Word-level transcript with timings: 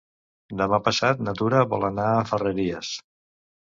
Demà 0.61 0.79
passat 0.87 1.23
na 1.29 1.35
Tura 1.43 1.63
vol 1.77 1.87
anar 1.93 2.09
a 2.19 2.27
Ferreries. 2.35 2.95